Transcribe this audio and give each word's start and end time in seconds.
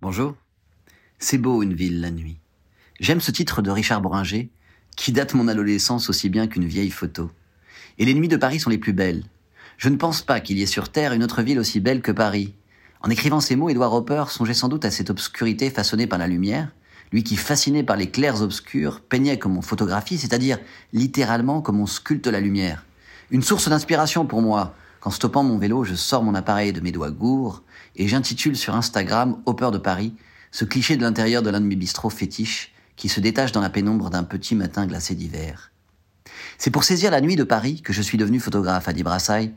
Bonjour. 0.00 0.36
C'est 1.18 1.38
beau 1.38 1.60
une 1.60 1.74
ville 1.74 2.00
la 2.00 2.12
nuit. 2.12 2.38
J'aime 3.00 3.20
ce 3.20 3.32
titre 3.32 3.62
de 3.62 3.70
Richard 3.72 4.00
Boringer, 4.00 4.48
qui 4.94 5.10
date 5.10 5.34
mon 5.34 5.48
adolescence 5.48 6.08
aussi 6.08 6.28
bien 6.28 6.46
qu'une 6.46 6.66
vieille 6.66 6.92
photo. 6.92 7.32
Et 7.98 8.04
les 8.04 8.14
nuits 8.14 8.28
de 8.28 8.36
Paris 8.36 8.60
sont 8.60 8.70
les 8.70 8.78
plus 8.78 8.92
belles. 8.92 9.24
Je 9.76 9.88
ne 9.88 9.96
pense 9.96 10.22
pas 10.22 10.38
qu'il 10.38 10.56
y 10.56 10.62
ait 10.62 10.66
sur 10.66 10.90
Terre 10.90 11.14
une 11.14 11.24
autre 11.24 11.42
ville 11.42 11.58
aussi 11.58 11.80
belle 11.80 12.00
que 12.00 12.12
Paris. 12.12 12.54
En 13.00 13.10
écrivant 13.10 13.40
ces 13.40 13.56
mots, 13.56 13.70
Edouard 13.70 13.92
Hopper 13.92 14.26
songeait 14.28 14.54
sans 14.54 14.68
doute 14.68 14.84
à 14.84 14.92
cette 14.92 15.10
obscurité 15.10 15.68
façonnée 15.68 16.06
par 16.06 16.20
la 16.20 16.28
lumière, 16.28 16.70
lui 17.10 17.24
qui, 17.24 17.34
fasciné 17.34 17.82
par 17.82 17.96
les 17.96 18.08
clairs 18.08 18.40
obscurs, 18.40 19.00
peignait 19.00 19.40
comme 19.40 19.56
on 19.56 19.62
photographie, 19.62 20.18
c'est-à-dire 20.18 20.58
littéralement 20.92 21.60
comme 21.60 21.80
on 21.80 21.86
sculpte 21.86 22.28
la 22.28 22.38
lumière. 22.38 22.84
Une 23.32 23.42
source 23.42 23.68
d'inspiration 23.68 24.26
pour 24.26 24.42
moi, 24.42 24.76
quand 25.00 25.10
stoppant 25.10 25.42
mon 25.42 25.58
vélo, 25.58 25.84
je 25.84 25.94
sors 25.94 26.22
mon 26.22 26.34
appareil 26.34 26.72
de 26.72 26.80
mes 26.80 26.92
doigts 26.92 27.10
gourds 27.10 27.62
et 27.96 28.08
j'intitule 28.08 28.56
sur 28.56 28.74
Instagram 28.74 29.40
Hopper 29.46 29.70
de 29.72 29.78
Paris, 29.78 30.14
ce 30.50 30.64
cliché 30.64 30.96
de 30.96 31.02
l'intérieur 31.02 31.42
de 31.42 31.50
l'un 31.50 31.60
de 31.60 31.66
mes 31.66 31.76
bistrots 31.76 32.10
fétiches 32.10 32.72
qui 32.96 33.08
se 33.08 33.20
détache 33.20 33.52
dans 33.52 33.60
la 33.60 33.70
pénombre 33.70 34.10
d'un 34.10 34.24
petit 34.24 34.54
matin 34.54 34.86
glacé 34.86 35.14
d'hiver. 35.14 35.70
C'est 36.58 36.70
pour 36.70 36.84
saisir 36.84 37.10
la 37.10 37.20
nuit 37.20 37.36
de 37.36 37.44
Paris 37.44 37.80
que 37.82 37.92
je 37.92 38.02
suis 38.02 38.18
devenu 38.18 38.40
photographe, 38.40 38.88
a 38.88 38.92
dit 38.92 39.04
Brassailles, 39.04 39.54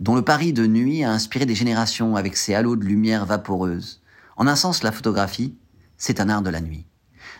dont 0.00 0.14
le 0.14 0.22
Paris 0.22 0.52
de 0.52 0.66
nuit 0.66 1.04
a 1.04 1.10
inspiré 1.10 1.44
des 1.44 1.54
générations 1.54 2.16
avec 2.16 2.36
ses 2.36 2.54
halos 2.54 2.76
de 2.76 2.84
lumière 2.84 3.26
vaporeuse. 3.26 4.00
En 4.36 4.46
un 4.46 4.56
sens, 4.56 4.82
la 4.82 4.92
photographie, 4.92 5.54
c'est 5.98 6.20
un 6.20 6.28
art 6.28 6.42
de 6.42 6.50
la 6.50 6.60
nuit. 6.60 6.86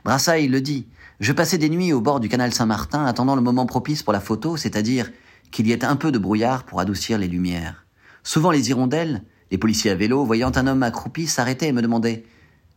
Brassailles 0.05 0.49
le 0.49 0.61
dit, 0.61 0.87
je 1.21 1.33
passais 1.33 1.59
des 1.59 1.71
nuits 1.71 1.93
au 1.93 2.01
bord 2.01 2.21
du 2.21 2.29
canal 2.29 2.53
Saint-Martin 2.53 3.05
attendant 3.05 3.37
le 3.37 3.43
moment 3.43 3.67
propice 3.67 4.03
pour 4.03 4.13
la 4.13 4.21
photo, 4.21 4.57
c'est-à-dire 4.57 5.11
qu'il 5.51 5.67
y 5.67 5.73
ait 5.73 5.85
un 5.85 5.97
peu 5.97 6.13
de 6.13 6.19
brouillard 6.19 6.65
pour 6.65 6.81
adoucir 6.81 7.19
les 7.19 7.29
lumières. 7.29 7.87
Souvent 8.23 8.51
les 8.51 8.71
hirondelles, 8.71 9.23
les 9.51 9.59
policiers 9.59 9.91
à 9.91 9.95
vélo, 9.95 10.25
voyant 10.25 10.53
un 10.55 10.67
homme 10.67 10.83
accroupi, 10.83 11.27
s'arrêtaient 11.27 11.69
et 11.69 11.73
me 11.73 11.83
demandaient 11.83 12.25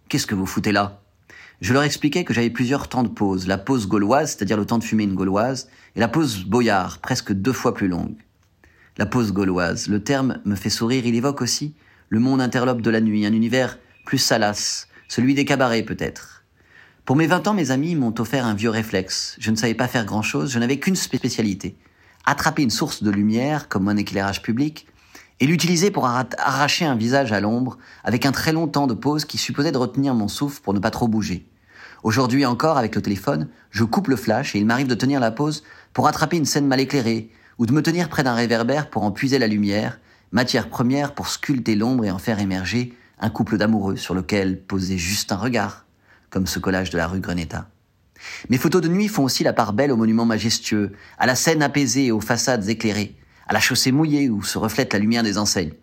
Qu'est-ce 0.10 0.28
que 0.28 0.36
vous 0.36 0.46
foutez 0.46 0.72
là? 0.72 1.02
Je 1.62 1.74
leur 1.74 1.84
expliquais 1.84 2.24
que 2.24 2.34
j'avais 2.34 2.50
plusieurs 2.50 2.90
temps 2.90 3.04
de 3.04 3.08
pause, 3.08 3.48
la 3.48 3.58
pause 3.58 3.88
gauloise, 3.88 4.32
c'est-à-dire 4.32 4.58
le 4.58 4.66
temps 4.66 4.80
de 4.80 4.84
fumer 4.84 5.04
une 5.04 5.16
gauloise, 5.16 5.70
et 5.96 6.00
la 6.00 6.08
pause 6.08 6.44
boyard, 6.46 7.00
presque 7.00 7.34
deux 7.34 7.54
fois 7.54 7.74
plus 7.74 7.88
longue. 7.88 8.16
La 8.98 9.06
pause 9.06 9.32
gauloise, 9.32 9.88
le 9.88 10.04
terme 10.04 10.40
me 10.44 10.56
fait 10.56 10.70
sourire, 10.70 11.06
il 11.06 11.16
évoque 11.16 11.42
aussi 11.42 11.76
le 12.10 12.20
monde 12.20 12.42
interlope 12.42 12.82
de 12.82 12.90
la 12.90 13.00
nuit, 13.00 13.26
un 13.26 13.32
univers 13.32 13.80
plus 14.06 14.18
salace, 14.18 14.90
celui 15.08 15.34
des 15.34 15.46
cabarets 15.46 15.84
peut-être. 15.84 16.44
Pour 17.06 17.16
mes 17.16 17.26
vingt 17.26 17.48
ans, 17.48 17.54
mes 17.54 17.72
amis 17.72 17.96
m'ont 17.96 18.14
offert 18.20 18.46
un 18.46 18.54
vieux 18.54 18.70
réflexe. 18.70 19.38
Je 19.40 19.50
ne 19.50 19.56
savais 19.56 19.74
pas 19.74 19.88
faire 19.88 20.06
grand-chose, 20.06 20.52
je 20.52 20.60
n'avais 20.60 20.78
qu'une 20.78 20.98
spécialité 20.98 21.78
attraper 22.26 22.64
une 22.64 22.70
source 22.70 23.04
de 23.04 23.12
lumière, 23.12 23.68
comme 23.68 23.88
un 23.88 23.98
éclairage 23.98 24.42
public, 24.42 24.88
et 25.40 25.48
l'utiliser 25.48 25.90
pour 25.90 26.06
arracher 26.06 26.86
un 26.86 26.96
visage 26.96 27.32
à 27.32 27.40
l'ombre, 27.40 27.78
avec 28.04 28.26
un 28.26 28.32
très 28.32 28.54
long 28.54 28.68
temps 28.68 28.88
de 28.88 28.94
pause 28.94 29.26
qui 29.26 29.38
supposait 29.38 29.72
de 29.72 29.78
retenir 29.78 30.14
mon 30.14 30.28
souffle 30.28 30.62
pour 30.62 30.74
ne 30.74 30.80
pas 30.80 30.92
trop 30.92 31.08
bouger. 31.08 31.48
Aujourd'hui 32.04 32.46
encore, 32.46 32.78
avec 32.78 32.96
le 32.96 33.02
téléphone, 33.02 33.48
je 33.72 33.84
coupe 33.84 34.08
le 34.08 34.16
flash 34.16 34.56
et 34.56 34.60
il 34.60 34.66
m'arrive 34.66 34.88
de 34.88 34.96
tenir 34.96 35.20
la 35.20 35.32
pause 35.32 35.64
pour 35.94 36.08
attraper 36.08 36.38
une 36.38 36.46
scène 36.46 36.68
mal 36.68 36.80
éclairée, 36.80 37.32
ou 37.58 37.66
de 37.66 37.74
me 37.74 37.82
tenir 37.82 38.10
près 38.10 38.24
d'un 38.24 38.34
réverbère 38.34 38.90
pour 38.90 39.04
en 39.04 39.12
puiser 39.12 39.40
la 39.40 39.48
lumière, 39.48 40.00
matière 40.32 40.70
première 40.70 41.14
pour 41.14 41.28
sculpter 41.28 41.76
l'ombre 41.76 42.06
et 42.06 42.12
en 42.12 42.18
faire 42.18 42.40
émerger 42.40 42.94
un 43.20 43.30
couple 43.30 43.58
d'amoureux 43.58 43.98
sur 43.98 44.16
lequel 44.16 44.62
poser 44.62 44.98
juste 44.98 45.32
un 45.32 45.38
regard, 45.38 45.86
comme 46.30 46.48
ce 46.48 46.60
collage 46.60 46.90
de 46.90 46.98
la 46.98 47.08
rue 47.08 47.20
Greneta. 47.20 47.68
Mes 48.50 48.58
photos 48.58 48.82
de 48.82 48.88
nuit 48.88 49.08
font 49.08 49.24
aussi 49.24 49.44
la 49.44 49.54
part 49.54 49.74
belle 49.74 49.92
aux 49.92 49.98
monuments 49.98 50.26
majestueux, 50.26 50.92
à 51.18 51.26
la 51.26 51.36
scène 51.36 51.64
apaisée 51.64 52.08
et 52.08 52.12
aux 52.12 52.22
façades 52.22 52.68
éclairées, 52.70 53.16
à 53.48 53.54
la 53.54 53.60
chaussée 53.60 53.92
mouillée 53.92 54.30
où 54.30 54.44
se 54.44 54.58
reflète 54.58 54.94
la 54.94 55.00
lumière 55.00 55.24
des 55.24 55.38
enseignes. 55.38 55.74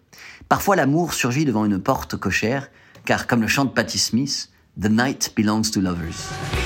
Parfois 0.49 0.77
l'amour 0.77 1.15
surgit 1.15 1.45
devant 1.45 1.65
une 1.65 1.79
porte 1.79 2.17
cochère, 2.17 2.71
car 3.05 3.27
comme 3.27 3.43
le 3.43 3.49
chante 3.49 3.75
Patti 3.75 3.99
Smith, 3.99 4.51
The 4.81 4.91
night 4.91 5.33
belongs 5.37 5.71
to 5.73 5.81
lovers. 5.81 6.58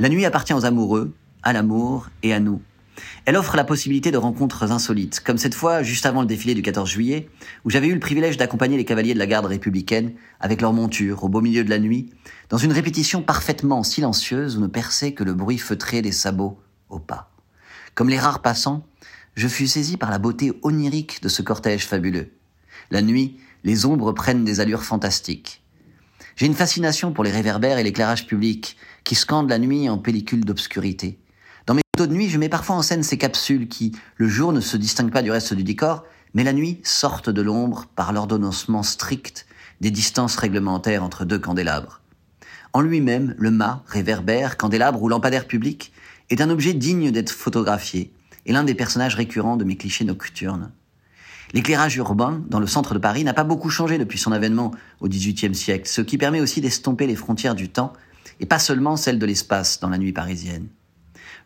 La 0.00 0.08
nuit 0.08 0.24
appartient 0.24 0.52
aux 0.52 0.64
amoureux, 0.64 1.14
à 1.44 1.52
l'amour 1.52 2.08
et 2.24 2.34
à 2.34 2.40
nous. 2.40 2.60
Elle 3.26 3.36
offre 3.36 3.56
la 3.56 3.62
possibilité 3.62 4.10
de 4.10 4.16
rencontres 4.16 4.72
insolites, 4.72 5.20
comme 5.20 5.38
cette 5.38 5.54
fois 5.54 5.84
juste 5.84 6.04
avant 6.04 6.20
le 6.20 6.26
défilé 6.26 6.54
du 6.54 6.62
14 6.62 6.90
juillet, 6.90 7.28
où 7.64 7.70
j'avais 7.70 7.86
eu 7.86 7.94
le 7.94 8.00
privilège 8.00 8.36
d'accompagner 8.36 8.76
les 8.76 8.84
cavaliers 8.84 9.14
de 9.14 9.20
la 9.20 9.28
garde 9.28 9.46
républicaine 9.46 10.14
avec 10.40 10.60
leur 10.60 10.72
monture 10.72 11.22
au 11.22 11.28
beau 11.28 11.40
milieu 11.40 11.62
de 11.62 11.70
la 11.70 11.78
nuit, 11.78 12.10
dans 12.48 12.58
une 12.58 12.72
répétition 12.72 13.22
parfaitement 13.22 13.84
silencieuse 13.84 14.56
où 14.56 14.60
ne 14.60 14.66
perçait 14.66 15.12
que 15.12 15.22
le 15.22 15.32
bruit 15.32 15.58
feutré 15.58 16.02
des 16.02 16.12
sabots 16.12 16.58
au 16.88 16.98
pas. 16.98 17.30
Comme 17.94 18.08
les 18.08 18.18
rares 18.18 18.42
passants, 18.42 18.84
je 19.36 19.46
fus 19.46 19.68
saisi 19.68 19.96
par 19.96 20.10
la 20.10 20.18
beauté 20.18 20.52
onirique 20.62 21.22
de 21.22 21.28
ce 21.28 21.42
cortège 21.42 21.86
fabuleux. 21.86 22.32
La 22.90 23.00
nuit, 23.00 23.38
les 23.62 23.86
ombres 23.86 24.12
prennent 24.12 24.44
des 24.44 24.58
allures 24.58 24.82
fantastiques. 24.82 25.63
J'ai 26.36 26.46
une 26.46 26.54
fascination 26.54 27.12
pour 27.12 27.22
les 27.22 27.30
réverbères 27.30 27.78
et 27.78 27.84
l'éclairage 27.84 28.26
public, 28.26 28.76
qui 29.04 29.14
scandent 29.14 29.50
la 29.50 29.58
nuit 29.58 29.88
en 29.88 29.98
pellicule 29.98 30.44
d'obscurité. 30.44 31.18
Dans 31.66 31.74
mes 31.74 31.82
photos 31.94 32.08
de 32.08 32.14
nuit, 32.14 32.28
je 32.28 32.38
mets 32.38 32.48
parfois 32.48 32.74
en 32.74 32.82
scène 32.82 33.04
ces 33.04 33.18
capsules 33.18 33.68
qui, 33.68 33.92
le 34.16 34.26
jour, 34.28 34.52
ne 34.52 34.60
se 34.60 34.76
distinguent 34.76 35.12
pas 35.12 35.22
du 35.22 35.30
reste 35.30 35.54
du 35.54 35.62
décor, 35.62 36.04
mais 36.34 36.42
la 36.42 36.52
nuit 36.52 36.80
sortent 36.82 37.30
de 37.30 37.40
l'ombre 37.40 37.86
par 37.94 38.12
l'ordonnancement 38.12 38.82
strict 38.82 39.46
des 39.80 39.92
distances 39.92 40.34
réglementaires 40.36 41.04
entre 41.04 41.24
deux 41.24 41.38
candélabres. 41.38 42.00
En 42.72 42.80
lui-même, 42.80 43.36
le 43.38 43.52
mât, 43.52 43.84
réverbère, 43.86 44.56
candélabre 44.56 45.00
ou 45.00 45.08
lampadaire 45.08 45.46
public 45.46 45.92
est 46.30 46.40
un 46.40 46.50
objet 46.50 46.74
digne 46.74 47.12
d'être 47.12 47.30
photographié 47.30 48.12
et 48.46 48.52
l'un 48.52 48.64
des 48.64 48.74
personnages 48.74 49.14
récurrents 49.14 49.56
de 49.56 49.64
mes 49.64 49.76
clichés 49.76 50.04
nocturnes. 50.04 50.72
L'éclairage 51.54 51.96
urbain 51.96 52.42
dans 52.48 52.58
le 52.58 52.66
centre 52.66 52.94
de 52.94 52.98
Paris 52.98 53.22
n'a 53.22 53.32
pas 53.32 53.44
beaucoup 53.44 53.70
changé 53.70 53.96
depuis 53.96 54.18
son 54.18 54.32
avènement 54.32 54.72
au 55.00 55.08
XVIIIe 55.08 55.54
siècle, 55.54 55.88
ce 55.88 56.00
qui 56.00 56.18
permet 56.18 56.40
aussi 56.40 56.60
d'estomper 56.60 57.06
les 57.06 57.14
frontières 57.14 57.54
du 57.54 57.68
temps 57.68 57.92
et 58.40 58.46
pas 58.46 58.58
seulement 58.58 58.96
celles 58.96 59.20
de 59.20 59.26
l'espace 59.26 59.78
dans 59.78 59.88
la 59.88 59.98
nuit 59.98 60.12
parisienne. 60.12 60.66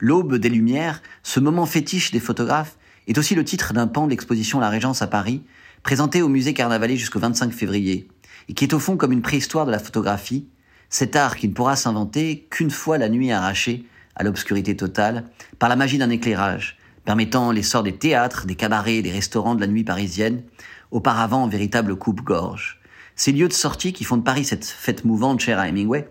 L'aube 0.00 0.36
des 0.36 0.48
Lumières, 0.48 1.02
ce 1.22 1.41
moment 1.41 1.66
fétiche 1.66 2.10
des 2.10 2.20
photographes, 2.20 2.78
est 3.06 3.19
aussi 3.19 3.34
le 3.34 3.44
titre 3.44 3.74
d'un 3.74 3.86
pan 3.86 4.06
de 4.06 4.10
l'exposition 4.10 4.60
La 4.60 4.70
Régence 4.70 5.02
à 5.02 5.08
Paris, 5.08 5.42
présenté 5.82 6.22
au 6.22 6.28
musée 6.28 6.54
Carnavalet 6.54 6.96
jusqu'au 6.96 7.19
25 7.19 7.52
février, 7.52 8.08
et 8.48 8.54
qui 8.54 8.64
est 8.64 8.72
au 8.72 8.78
fond 8.78 8.96
comme 8.96 9.12
une 9.12 9.20
préhistoire 9.20 9.66
de 9.66 9.70
la 9.70 9.78
photographie, 9.78 10.48
cet 10.88 11.16
art 11.16 11.36
qui 11.36 11.48
ne 11.48 11.52
pourra 11.52 11.76
s'inventer 11.76 12.46
qu'une 12.48 12.70
fois 12.70 12.96
la 12.96 13.10
nuit 13.10 13.30
arrachée 13.30 13.84
à 14.16 14.25
l'obscurité 14.25 14.75
totale 14.75 15.25
par 15.58 15.69
la 15.69 15.76
magie 15.76 15.98
d'un 15.98 16.08
éclairage, 16.08 16.78
permettant 17.08 17.52
l'essor 17.52 17.82
des 17.82 17.96
théâtres, 17.96 18.44
des 18.44 18.54
cabarets, 18.54 19.00
des 19.00 19.10
restaurants 19.10 19.54
de 19.54 19.62
la 19.62 19.66
nuit 19.66 19.82
parisienne, 19.82 20.42
auparavant 20.91 21.44
en 21.44 21.48
véritable 21.48 21.96
coupe-gorge. 21.96 22.82
Ces 23.16 23.32
lieux 23.32 23.48
de 23.48 23.54
sortie 23.54 23.94
qui 23.94 24.04
font 24.04 24.19
de 24.19 24.22
Paris 24.22 24.44
cette 24.44 24.66
fête 24.66 25.06
mouvante 25.06 25.41
chère 25.41 25.58
à 25.58 25.69
Hemingway 25.69 26.06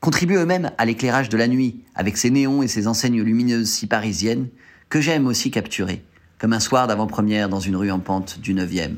contribuent 0.00 0.38
eux-mêmes 0.38 0.72
à 0.76 0.86
l'éclairage 0.86 1.28
de 1.28 1.36
la 1.36 1.46
nuit, 1.46 1.84
avec 1.94 2.16
ses 2.16 2.30
néons 2.30 2.64
et 2.64 2.66
ses 2.66 2.88
enseignes 2.88 3.22
lumineuses 3.22 3.70
si 3.70 3.86
parisiennes, 3.86 4.48
que 4.88 5.00
j'aime 5.00 5.28
aussi 5.28 5.52
capturer, 5.52 6.02
comme 6.40 6.52
un 6.52 6.58
soir 6.58 6.88
d'avant-première 6.88 7.48
dans 7.48 7.60
une 7.60 7.76
rue 7.76 7.92
en 7.92 8.00
pente 8.00 8.40
du 8.40 8.52
9e. 8.52 8.96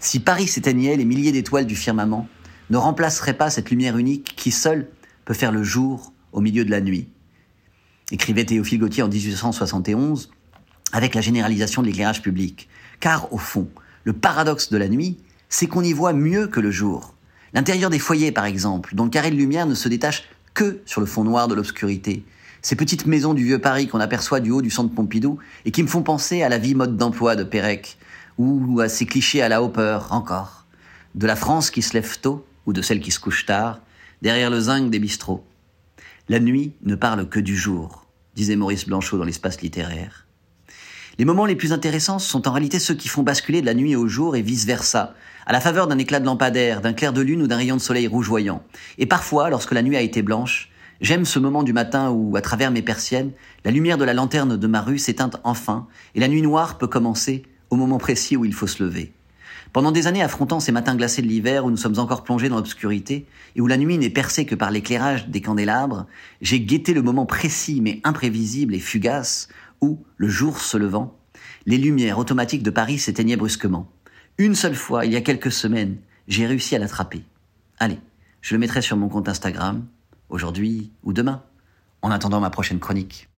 Si 0.00 0.18
Paris 0.18 0.48
s'éteignait, 0.48 0.96
les 0.96 1.04
milliers 1.04 1.30
d'étoiles 1.30 1.64
du 1.64 1.76
firmament 1.76 2.26
ne 2.70 2.76
remplaceraient 2.76 3.34
pas 3.34 3.50
cette 3.50 3.70
lumière 3.70 3.98
unique 3.98 4.34
qui 4.34 4.50
seule 4.50 4.88
peut 5.26 5.32
faire 5.32 5.52
le 5.52 5.62
jour 5.62 6.12
au 6.32 6.40
milieu 6.40 6.64
de 6.64 6.72
la 6.72 6.80
nuit 6.80 7.08
écrivait 8.10 8.44
Théophile 8.44 8.80
Gautier 8.80 9.02
en 9.02 9.08
1871, 9.08 10.30
avec 10.92 11.14
la 11.14 11.20
généralisation 11.20 11.82
de 11.82 11.86
l'éclairage 11.86 12.22
public. 12.22 12.68
Car, 13.00 13.32
au 13.32 13.38
fond, 13.38 13.68
le 14.04 14.12
paradoxe 14.12 14.70
de 14.70 14.76
la 14.76 14.88
nuit, 14.88 15.18
c'est 15.48 15.66
qu'on 15.66 15.82
y 15.82 15.92
voit 15.92 16.12
mieux 16.12 16.46
que 16.46 16.60
le 16.60 16.70
jour. 16.70 17.14
L'intérieur 17.52 17.90
des 17.90 17.98
foyers, 17.98 18.32
par 18.32 18.44
exemple, 18.44 18.94
dont 18.94 19.04
le 19.04 19.10
carré 19.10 19.30
de 19.30 19.36
lumière 19.36 19.66
ne 19.66 19.74
se 19.74 19.88
détache 19.88 20.24
que 20.54 20.80
sur 20.86 21.00
le 21.00 21.06
fond 21.06 21.24
noir 21.24 21.48
de 21.48 21.54
l'obscurité. 21.54 22.24
Ces 22.62 22.76
petites 22.76 23.06
maisons 23.06 23.34
du 23.34 23.44
vieux 23.44 23.60
Paris 23.60 23.88
qu'on 23.88 24.00
aperçoit 24.00 24.40
du 24.40 24.50
haut 24.50 24.62
du 24.62 24.70
centre 24.70 24.94
Pompidou 24.94 25.38
et 25.64 25.70
qui 25.70 25.82
me 25.82 25.88
font 25.88 26.02
penser 26.02 26.42
à 26.42 26.48
la 26.48 26.58
vie 26.58 26.74
mode 26.74 26.96
d'emploi 26.96 27.36
de 27.36 27.44
Pérec 27.44 27.98
ou 28.38 28.80
à 28.80 28.88
ces 28.88 29.06
clichés 29.06 29.42
à 29.42 29.48
la 29.48 29.62
Hopper 29.62 29.98
encore. 30.10 30.64
De 31.14 31.26
la 31.26 31.36
France 31.36 31.70
qui 31.70 31.82
se 31.82 31.92
lève 31.92 32.18
tôt 32.20 32.44
ou 32.66 32.72
de 32.72 32.82
celle 32.82 33.00
qui 33.00 33.10
se 33.10 33.20
couche 33.20 33.46
tard, 33.46 33.80
derrière 34.22 34.50
le 34.50 34.60
zinc 34.60 34.90
des 34.90 34.98
bistrots. 34.98 35.44
La 36.28 36.40
nuit 36.40 36.72
ne 36.82 36.94
parle 36.94 37.28
que 37.28 37.40
du 37.40 37.56
jour, 37.56 38.03
disait 38.34 38.56
Maurice 38.56 38.86
Blanchot 38.86 39.18
dans 39.18 39.24
l'espace 39.24 39.60
littéraire. 39.60 40.26
Les 41.18 41.24
moments 41.24 41.46
les 41.46 41.54
plus 41.54 41.72
intéressants 41.72 42.18
sont 42.18 42.48
en 42.48 42.52
réalité 42.52 42.78
ceux 42.80 42.94
qui 42.94 43.08
font 43.08 43.22
basculer 43.22 43.60
de 43.60 43.66
la 43.66 43.74
nuit 43.74 43.94
au 43.94 44.08
jour 44.08 44.34
et 44.34 44.42
vice-versa, 44.42 45.14
à 45.46 45.52
la 45.52 45.60
faveur 45.60 45.86
d'un 45.86 45.98
éclat 45.98 46.18
de 46.18 46.24
lampadaire, 46.24 46.80
d'un 46.80 46.92
clair 46.92 47.12
de 47.12 47.20
lune 47.20 47.42
ou 47.42 47.46
d'un 47.46 47.56
rayon 47.56 47.76
de 47.76 47.80
soleil 47.80 48.08
rougeoyant. 48.08 48.62
Et 48.98 49.06
parfois, 49.06 49.50
lorsque 49.50 49.72
la 49.72 49.82
nuit 49.82 49.96
a 49.96 50.00
été 50.00 50.22
blanche, 50.22 50.70
j'aime 51.00 51.24
ce 51.24 51.38
moment 51.38 51.62
du 51.62 51.72
matin 51.72 52.10
où, 52.10 52.34
à 52.36 52.40
travers 52.40 52.72
mes 52.72 52.82
persiennes, 52.82 53.30
la 53.64 53.70
lumière 53.70 53.98
de 53.98 54.04
la 54.04 54.14
lanterne 54.14 54.56
de 54.56 54.66
ma 54.66 54.80
rue 54.80 54.98
s'éteint 54.98 55.30
enfin, 55.44 55.86
et 56.16 56.20
la 56.20 56.28
nuit 56.28 56.42
noire 56.42 56.78
peut 56.78 56.88
commencer 56.88 57.44
au 57.70 57.76
moment 57.76 57.98
précis 57.98 58.36
où 58.36 58.44
il 58.44 58.54
faut 58.54 58.66
se 58.66 58.82
lever. 58.82 59.12
Pendant 59.74 59.90
des 59.90 60.06
années 60.06 60.22
affrontant 60.22 60.60
ces 60.60 60.70
matins 60.70 60.94
glacés 60.94 61.20
de 61.20 61.26
l'hiver 61.26 61.64
où 61.64 61.70
nous 61.70 61.76
sommes 61.76 61.98
encore 61.98 62.22
plongés 62.22 62.48
dans 62.48 62.54
l'obscurité 62.54 63.26
et 63.56 63.60
où 63.60 63.66
la 63.66 63.76
nuit 63.76 63.98
n'est 63.98 64.08
percée 64.08 64.46
que 64.46 64.54
par 64.54 64.70
l'éclairage 64.70 65.26
des 65.26 65.40
candélabres, 65.40 66.06
j'ai 66.40 66.60
guetté 66.60 66.94
le 66.94 67.02
moment 67.02 67.26
précis 67.26 67.80
mais 67.80 68.00
imprévisible 68.04 68.76
et 68.76 68.78
fugace 68.78 69.48
où, 69.80 69.98
le 70.16 70.28
jour 70.28 70.60
se 70.60 70.76
levant, 70.76 71.18
les 71.66 71.76
lumières 71.76 72.20
automatiques 72.20 72.62
de 72.62 72.70
Paris 72.70 73.00
s'éteignaient 73.00 73.34
brusquement. 73.34 73.90
Une 74.38 74.54
seule 74.54 74.76
fois, 74.76 75.06
il 75.06 75.12
y 75.12 75.16
a 75.16 75.22
quelques 75.22 75.50
semaines, 75.50 75.96
j'ai 76.28 76.46
réussi 76.46 76.76
à 76.76 76.78
l'attraper. 76.78 77.24
Allez, 77.80 77.98
je 78.42 78.54
le 78.54 78.60
mettrai 78.60 78.80
sur 78.80 78.96
mon 78.96 79.08
compte 79.08 79.28
Instagram, 79.28 79.84
aujourd'hui 80.28 80.92
ou 81.02 81.12
demain, 81.12 81.42
en 82.00 82.12
attendant 82.12 82.38
ma 82.38 82.50
prochaine 82.50 82.78
chronique. 82.78 83.28